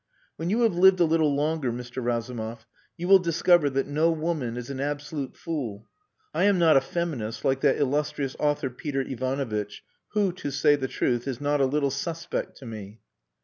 "When 0.35 0.49
you 0.49 0.61
have 0.61 0.73
lived 0.73 0.99
a 0.99 1.03
little 1.05 1.35
longer, 1.35 1.71
Mr. 1.71 2.03
Razumov, 2.03 2.65
you 2.97 3.07
will 3.07 3.19
discover 3.19 3.69
that 3.69 3.85
no 3.85 4.09
woman 4.09 4.57
is 4.57 4.71
an 4.71 4.79
absolute 4.79 5.37
fool. 5.37 5.87
I 6.33 6.45
am 6.45 6.57
not 6.57 6.75
a 6.75 6.81
feminist, 6.81 7.45
like 7.45 7.61
that 7.61 7.77
illustrious 7.77 8.35
author, 8.39 8.71
Peter 8.71 9.01
Ivanovitch, 9.01 9.83
who, 10.13 10.31
to 10.31 10.49
say 10.49 10.75
the 10.75 10.87
truth, 10.87 11.27
is 11.27 11.39
not 11.39 11.61
a 11.61 11.67
little 11.67 11.91
suspect 11.91 12.57
to 12.57 12.65
me...." 12.65 13.01